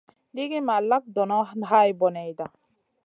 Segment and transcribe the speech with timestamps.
[0.33, 2.45] Nigi ma lak donoʼ hay boneyda.